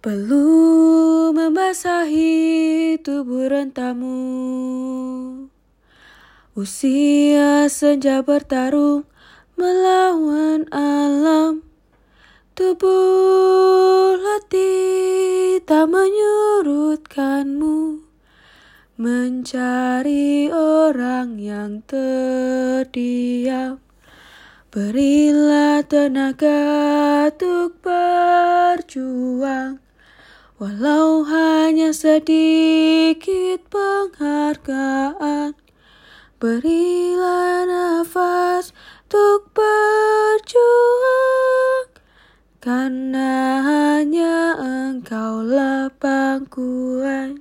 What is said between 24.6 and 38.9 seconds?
Berilah tenaga untuk berjuang Walau hanya sedikit penghargaan Berilah nafas